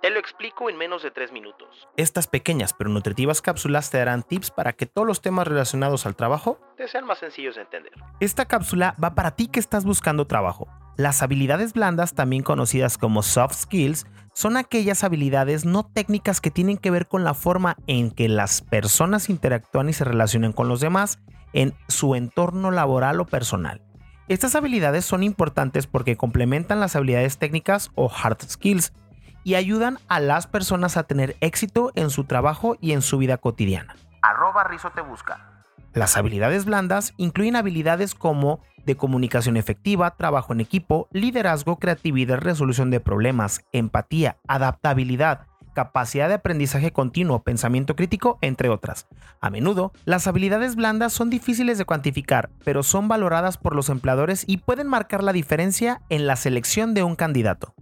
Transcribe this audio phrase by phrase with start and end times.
[0.00, 1.88] Te lo explico en menos de 3 minutos.
[1.96, 6.14] Estas pequeñas pero nutritivas cápsulas te darán tips para que todos los temas relacionados al
[6.14, 7.92] trabajo te sean más sencillos de entender.
[8.20, 10.68] Esta cápsula va para ti que estás buscando trabajo.
[10.96, 16.76] Las habilidades blandas, también conocidas como soft skills, son aquellas habilidades no técnicas que tienen
[16.76, 20.80] que ver con la forma en que las personas interactúan y se relacionan con los
[20.80, 21.18] demás
[21.54, 23.80] en su entorno laboral o personal.
[24.26, 28.94] Estas habilidades son importantes porque complementan las habilidades técnicas o hard skills
[29.42, 33.36] y ayudan a las personas a tener éxito en su trabajo y en su vida
[33.36, 33.94] cotidiana.
[34.22, 35.50] Arroba Rizo te busca.
[35.92, 42.90] Las habilidades blandas incluyen habilidades como de comunicación efectiva, trabajo en equipo, liderazgo, creatividad, resolución
[42.90, 49.06] de problemas, empatía, adaptabilidad, capacidad de aprendizaje continuo, pensamiento crítico, entre otras.
[49.40, 54.44] A menudo, las habilidades blandas son difíciles de cuantificar, pero son valoradas por los empleadores
[54.46, 57.74] y pueden marcar la diferencia en la selección de un candidato.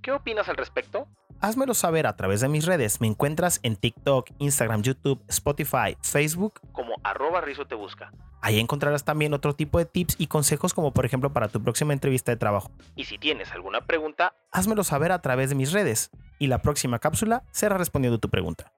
[0.00, 1.08] ¿Qué opinas al respecto?
[1.40, 3.00] Házmelo saber a través de mis redes.
[3.00, 8.12] Me encuentras en TikTok, Instagram, YouTube, Spotify, Facebook como arroba Rizo te busca.
[8.42, 11.92] Ahí encontrarás también otro tipo de tips y consejos como por ejemplo para tu próxima
[11.92, 12.70] entrevista de trabajo.
[12.94, 16.98] Y si tienes alguna pregunta, házmelo saber a través de mis redes y la próxima
[16.98, 18.72] cápsula será respondiendo tu pregunta.